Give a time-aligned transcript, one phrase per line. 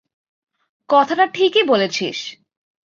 [0.89, 2.17] কথাটা ঠিকই বলেছিস।